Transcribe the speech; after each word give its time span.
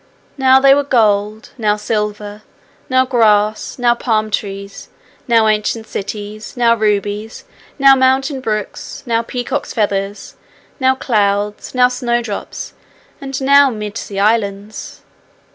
Now 0.35 0.59
they 0.59 0.73
were 0.73 0.81
gold, 0.83 1.51
now 1.59 1.75
silver, 1.75 2.41
now 2.89 3.05
grass, 3.05 3.77
now 3.77 3.93
palm 3.93 4.31
trees, 4.31 4.89
now 5.27 5.47
ancient 5.47 5.85
cities, 5.85 6.57
now 6.57 6.73
rubies, 6.75 7.45
now 7.77 7.93
mountain 7.95 8.41
brooks, 8.41 9.03
now 9.05 9.21
peacock's 9.21 9.75
feathers, 9.75 10.37
now 10.79 10.95
clouds, 10.95 11.75
now 11.75 11.87
snowdrops, 11.87 12.73
and 13.21 13.39
now 13.43 13.69
mid 13.69 13.95
sea 13.95 14.17
islands. 14.17 15.03